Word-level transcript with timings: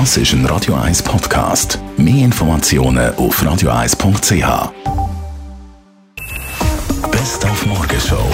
Das 0.00 0.16
ist 0.16 0.32
ein 0.32 0.44
Radio 0.46 0.74
1 0.74 1.04
Podcast. 1.04 1.78
Mehr 1.96 2.24
Informationen 2.24 3.14
auf 3.14 3.40
radio1.ch. 3.40 4.72
Best 7.12 7.44
auf 7.44 7.64
Morgenshow 7.64 8.28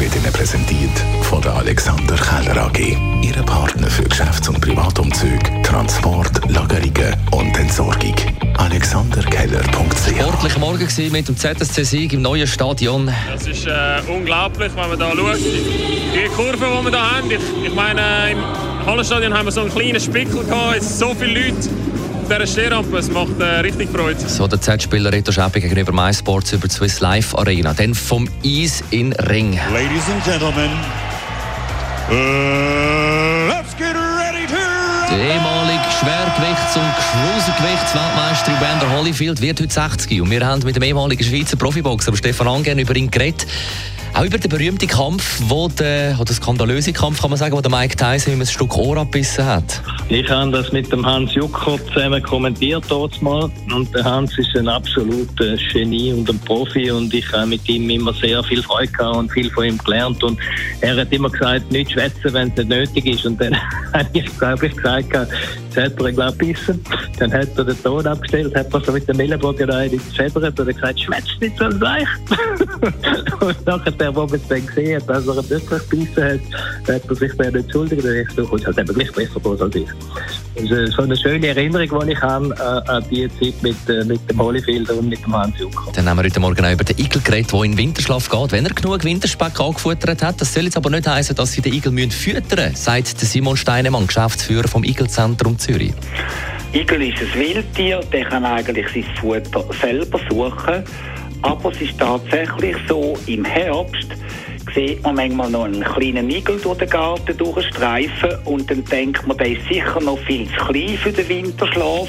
wird 0.00 0.16
Ihnen 0.16 0.32
präsentiert 0.32 0.90
von 1.22 1.40
der 1.42 1.54
Alexander 1.54 2.16
Keller 2.16 2.60
AG. 2.66 2.96
Ihre 3.22 3.44
Partner 3.44 3.86
für 3.86 4.02
Geschäfts- 4.02 4.48
und 4.48 4.60
Privatumzüge, 4.60 5.62
Transport, 5.62 6.50
Lagerungen 6.50 7.14
und 7.30 7.56
Entsorgung. 7.56 8.16
AlexanderKeller.ch 8.58 10.08
Sportlicher 10.08 10.58
Morgen 10.58 10.78
gewesen 10.80 11.12
mit 11.12 11.28
dem 11.28 11.36
ZSC-Sieg 11.36 12.14
im 12.14 12.22
neuen 12.22 12.48
Stadion. 12.48 13.12
Das 13.32 13.46
ist 13.46 13.64
äh, 13.64 14.00
unglaublich, 14.08 14.72
wenn 14.74 14.88
man 14.88 14.98
da 14.98 15.12
schaut. 15.12 15.38
Die 15.38 16.28
Kurve, 16.34 16.56
die 16.56 16.84
wir 16.84 16.90
hier 16.90 17.16
haben. 17.16 17.30
Ich, 17.30 17.66
ich 17.68 17.74
meine, 17.74 18.32
im 18.32 18.73
Hallenstadion 18.86 19.32
haben 19.32 19.46
wir 19.46 19.52
so 19.52 19.62
einen 19.62 19.70
kleinen 19.70 20.00
Spickel 20.00 20.44
gehabt. 20.44 20.76
Es 20.76 20.98
sind 20.98 21.08
so 21.08 21.14
viele 21.14 21.40
Leute 21.40 21.56
auf 22.22 22.28
dieser 22.28 22.46
Stehrampe. 22.46 22.98
Es 22.98 23.10
macht 23.10 23.40
äh, 23.40 23.44
richtig 23.60 23.88
Freude. 23.88 24.20
So 24.28 24.46
der 24.46 24.60
Z-Spieler 24.60 25.10
Reto 25.10 25.32
Schäppi 25.32 25.60
gegenüber 25.60 25.92
MySports 25.92 26.52
über 26.52 26.68
die 26.68 26.74
Swiss 26.74 27.00
Life 27.00 27.36
Arena. 27.36 27.72
Dann 27.72 27.94
vom 27.94 28.28
Eis 28.44 28.84
in 28.90 29.12
Ring. 29.14 29.58
Ladies 29.72 30.06
and 30.10 30.22
gentlemen, 30.24 30.70
uh, 32.10 33.48
let's 33.48 33.74
get 33.76 33.94
ready 33.96 34.46
to 34.46 34.54
Der 35.08 35.18
ehemalige 35.18 35.84
Schwergewichts- 36.00 36.76
und 36.76 36.92
Cruisergewichtsweltmeister 37.10 38.52
Evander 38.52 38.98
Holyfield 38.98 39.40
wird 39.40 39.60
heute 39.62 39.72
60 39.72 40.20
und 40.20 40.30
wir 40.30 40.46
haben 40.46 40.62
mit 40.62 40.76
dem 40.76 40.82
ehemaligen 40.82 41.24
Schweizer 41.24 41.56
Profiboxer 41.56 42.14
Stefan 42.14 42.48
Angern 42.48 42.78
über 42.78 42.94
ihn 42.94 43.10
geredet. 43.10 43.46
Auch 44.16 44.24
über 44.24 44.38
den 44.38 44.48
berühmten 44.48 44.86
Kampf, 44.86 45.40
wo 45.48 45.66
der, 45.66 46.16
oder 46.20 46.32
skandalöse 46.32 46.92
Kampf, 46.92 47.20
kann 47.20 47.30
man 47.30 47.36
sagen, 47.36 47.56
wo 47.56 47.60
der 47.60 47.70
Mike 47.70 47.96
Tyson 47.96 48.34
ihm 48.34 48.40
ein 48.40 48.46
Stück 48.46 48.78
Ohr 48.78 48.96
abbissen 48.96 49.44
hat. 49.44 49.82
Ich 50.08 50.30
habe 50.30 50.52
das 50.52 50.70
mit 50.70 50.92
dem 50.92 51.04
Hans 51.04 51.34
Jucker 51.34 51.78
zusammen 51.92 52.22
kommentiert. 52.22 52.84
Und 52.92 53.92
der 53.92 54.04
Hans 54.04 54.38
ist 54.38 54.54
ein 54.56 54.68
absoluter 54.68 55.56
Genie 55.72 56.12
und 56.12 56.30
ein 56.30 56.38
Profi 56.38 56.92
und 56.92 57.12
ich 57.12 57.30
habe 57.32 57.48
mit 57.48 57.68
ihm 57.68 57.90
immer 57.90 58.12
sehr 58.12 58.44
viel 58.44 58.62
Freude 58.62 58.92
gehabt 58.92 59.16
und 59.16 59.32
viel 59.32 59.50
von 59.50 59.64
ihm 59.64 59.78
gelernt. 59.78 60.22
Und 60.22 60.38
er 60.80 60.96
hat 60.96 61.12
immer 61.12 61.30
gesagt, 61.30 61.72
nicht 61.72 61.90
schwätzen, 61.90 62.32
wenn 62.32 62.50
es 62.50 62.56
nicht 62.56 62.68
nötig 62.68 63.06
ist. 63.06 63.26
Und 63.26 63.40
dann 63.40 63.56
habe 63.92 64.08
ich, 64.12 64.38
glaube 64.38 64.66
ich, 64.66 64.76
gesagt, 64.76 65.12
jetzt 65.12 65.76
hat 65.76 66.00
er, 66.00 66.12
glaube 66.12 66.32
ich, 66.32 66.38
gebissen. 66.38 66.80
Dann 67.18 67.32
hat 67.32 67.48
er 67.56 67.64
den 67.64 67.82
Ton 67.82 68.06
abgestellt, 68.06 68.54
hat 68.54 68.72
er 68.72 68.80
so 68.80 68.92
mit 68.92 69.08
dem 69.08 69.18
Ellenbogen 69.18 69.68
rein 69.68 69.90
gefedert 69.90 70.60
und 70.60 70.68
hat 70.68 70.74
gesagt, 70.74 71.00
schwätzt 71.00 71.40
nicht 71.40 71.58
so 71.58 71.64
leicht. 71.64 72.08
und 73.40 73.56
wo 74.12 74.26
man 74.26 74.34
es 74.34 74.48
dann 74.48 74.66
gesehen 74.66 75.00
hat, 75.00 75.08
dass 75.08 75.26
er 75.26 75.36
ihn 75.36 75.50
wirklich 75.50 75.88
gebissen 75.88 76.24
hat, 76.24 76.94
hat 76.94 77.02
er 77.08 77.14
sich 77.14 77.32
dann 77.36 77.54
entschuldigt. 77.54 78.04
Und 78.04 78.16
ich 78.16 78.30
so, 78.30 78.56
es 78.56 78.66
hat 78.66 78.78
eben 78.78 78.94
gleich 78.94 79.12
besser 79.12 79.34
geworden 79.34 79.62
als 79.62 79.74
ich. 79.74 79.88
Das 80.54 80.70
ist 80.70 80.92
so 80.94 81.02
eine 81.02 81.16
schöne 81.16 81.48
Erinnerung, 81.48 82.06
die 82.06 82.12
ich 82.12 82.20
habe 82.20 82.54
äh, 82.58 82.90
an 82.90 83.04
die 83.10 83.28
Zeit 83.28 83.62
mit, 83.62 83.76
äh, 83.88 84.04
mit 84.04 84.28
dem 84.30 84.40
Holyfield 84.40 84.90
und 84.90 85.08
mit 85.08 85.24
dem 85.24 85.34
Hans 85.34 85.58
Jucker. 85.58 85.92
Dann 85.94 86.08
haben 86.08 86.18
wir 86.18 86.24
heute 86.24 86.40
Morgen 86.40 86.64
auch 86.64 86.72
über 86.72 86.84
den 86.84 86.98
Igel 86.98 87.22
geredet, 87.22 87.52
der 87.52 87.62
in 87.62 87.76
Winterschlaf 87.76 88.28
geht, 88.28 88.52
wenn 88.52 88.66
er 88.66 88.74
genug 88.74 89.04
Winterspeck 89.04 89.58
angefuttert 89.60 90.22
hat. 90.22 90.40
Das 90.40 90.52
soll 90.52 90.64
jetzt 90.64 90.76
aber 90.76 90.90
nicht 90.90 91.06
heißen, 91.06 91.34
dass 91.36 91.52
sie 91.52 91.60
den 91.60 91.72
Igel 91.72 91.92
müssen 91.92 92.10
füttern 92.10 92.70
müssen, 92.70 92.76
sagt 92.76 93.20
der 93.20 93.28
Simon 93.28 93.56
Steinemann, 93.56 94.06
Geschäftsführer 94.06 94.68
vom 94.68 94.84
Igelzentrum 94.84 95.58
Zürich. 95.58 95.92
Igel 96.72 97.02
ist 97.02 97.20
ein 97.20 97.40
Wildtier, 97.40 98.00
der 98.12 98.24
kann 98.24 98.44
eigentlich 98.44 98.86
sein 98.92 99.04
Futter 99.20 99.64
selber 99.80 100.18
suchen. 100.28 100.82
Aber 101.44 101.70
es 101.70 101.80
ist 101.82 101.98
tatsächlich 101.98 102.74
so, 102.88 103.14
im 103.26 103.44
Herbst 103.44 104.08
sieht 104.74 105.02
man 105.02 105.16
manchmal 105.16 105.50
noch 105.50 105.64
einen 105.64 105.84
kleinen 105.84 106.30
Igel 106.30 106.58
durch 106.58 106.78
den 106.78 106.88
Garten 106.88 107.36
durchstreifen 107.36 108.30
und 108.46 108.70
dann 108.70 108.82
denkt 108.86 109.26
man, 109.26 109.36
der 109.36 109.48
ist 109.48 109.68
sicher 109.68 110.00
noch 110.00 110.18
viel 110.20 110.48
zu 110.48 110.64
klein 110.64 110.96
für 110.96 111.12
den 111.12 111.28
Winterschlaf. 111.28 112.08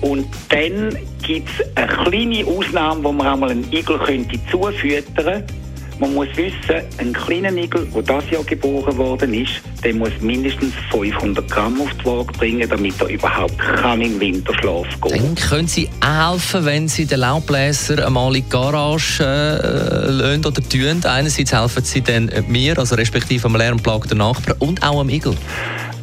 Und 0.00 0.26
dann 0.48 0.96
gibt 1.22 1.50
es 1.50 1.76
eine 1.76 1.86
kleine 1.86 2.46
Ausnahme, 2.46 3.04
wo 3.04 3.12
man 3.12 3.26
einmal 3.26 3.50
einen 3.50 3.70
Igel 3.70 3.98
könnte 3.98 4.40
zufüttern 4.50 5.14
könnte. 5.14 5.61
Man 6.02 6.14
muss 6.14 6.26
wissen, 6.34 6.82
ein 6.98 7.12
kleiner 7.12 7.52
Igel, 7.52 7.86
der 7.94 8.02
das 8.02 8.28
Jahr 8.28 8.42
geboren 8.42 8.96
worden 8.96 9.34
ist, 9.34 9.52
der 9.84 9.94
muss 9.94 10.10
mindestens 10.20 10.74
500 10.90 11.48
Gramm 11.48 11.80
auf 11.80 11.90
die 11.94 12.04
Waage 12.04 12.32
bringen, 12.32 12.68
damit 12.68 13.00
er 13.00 13.06
überhaupt 13.06 13.56
kann 13.56 14.00
im 14.00 14.18
Winterschlaf 14.18 14.84
gehen 15.00 15.22
Dann 15.22 15.34
können 15.36 15.68
Sie 15.68 15.88
helfen, 16.04 16.64
wenn 16.64 16.88
Sie 16.88 17.06
den 17.06 17.20
Laubbläser 17.20 18.04
einmal 18.04 18.34
in 18.34 18.42
die 18.42 18.50
Garage 18.50 19.22
äh, 19.22 20.38
oder 20.44 20.68
tun. 20.68 21.04
Einerseits 21.04 21.52
helfen 21.52 21.84
Sie 21.84 22.00
dann 22.00 22.32
mir, 22.48 22.76
also 22.76 22.96
respektive 22.96 23.46
am 23.46 23.54
lärmplagten 23.54 24.18
Nachbarn 24.18 24.56
und 24.58 24.82
auch 24.82 24.98
am 24.98 25.08
Igel. 25.08 25.36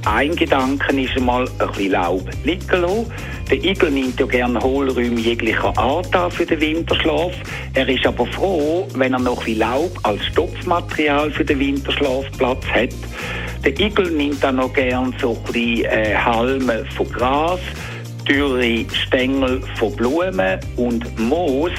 Ein 0.05 0.35
Gedanke 0.35 0.99
ist 0.99 1.17
einmal 1.17 1.45
ein 1.59 1.67
bisschen 1.67 1.91
Laub 1.91 2.23
liegen 2.43 2.81
lassen. 2.81 3.11
Der 3.49 3.63
Igel 3.63 3.91
nimmt 3.91 4.19
ja 4.19 4.25
gerne 4.25 4.59
Hohlräume 4.59 5.19
jeglicher 5.19 5.77
Art 5.77 6.15
an 6.15 6.31
für 6.31 6.45
den 6.45 6.61
Winterschlaf. 6.61 7.33
Er 7.73 7.87
ist 7.89 8.05
aber 8.05 8.25
froh, 8.27 8.87
wenn 8.95 9.13
er 9.13 9.19
noch 9.19 9.39
ein 9.39 9.45
bisschen 9.45 9.59
Laub 9.59 9.91
als 10.03 10.25
Stopfmaterial 10.27 11.31
für 11.31 11.43
den 11.43 11.59
Winterschlafplatz 11.59 12.65
hat. 12.67 12.89
Der 13.65 13.77
Igel 13.79 14.11
nimmt 14.11 14.43
dann 14.43 14.55
noch 14.55 14.73
gerne 14.73 15.11
so 15.19 15.35
ein 15.35 15.51
bisschen 15.51 15.85
äh, 15.85 16.15
Halme 16.15 16.85
von 16.95 17.09
Gras, 17.11 17.59
dürre 18.27 18.85
Stängel 18.93 19.61
von 19.77 19.93
Blumen 19.95 20.59
und 20.77 21.19
Moos 21.19 21.71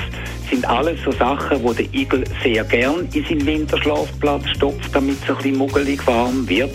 sind 0.50 0.68
alles 0.68 1.00
so 1.04 1.12
Sachen, 1.12 1.62
wo 1.62 1.72
der 1.72 1.86
Igel 1.94 2.24
sehr 2.42 2.64
gern 2.64 3.08
in 3.12 3.24
seinen 3.24 3.46
Winterschlafplatz 3.46 4.48
stopft, 4.56 4.94
damit 4.94 5.16
es 5.22 5.30
ein 5.30 5.36
bisschen 5.36 5.58
muggelig 5.58 6.06
warm 6.06 6.48
wird. 6.48 6.72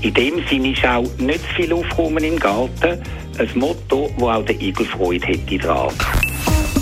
In 0.00 0.14
dem 0.14 0.46
Sinne 0.48 0.72
ist 0.72 0.84
auch 0.84 1.04
nicht 1.18 1.40
zu 1.48 1.54
viel 1.54 1.72
Aufräumen 1.72 2.24
im 2.24 2.38
Garten 2.38 3.00
ein 3.38 3.50
Motto, 3.54 4.10
wo 4.16 4.30
auch 4.30 4.44
der 4.44 4.60
Igel 4.60 4.86
Freude 4.86 5.26
hätte 5.26 5.58
dran. 5.58 5.92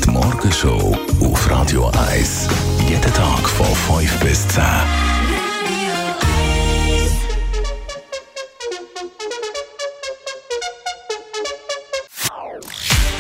Die 0.05 0.11
Morgenshow 0.11 0.97
auf 1.21 1.51
Radio 1.51 1.91
1. 2.11 2.49
Jeden 2.89 3.03
Tag 3.03 3.49
von 3.49 3.67
5 3.99 4.21
bis 4.21 4.49
10. 4.49 4.63